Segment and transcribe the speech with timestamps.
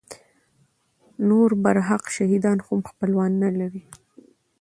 [1.27, 3.83] نور برحق شهیدان هم خپلوان نه لري.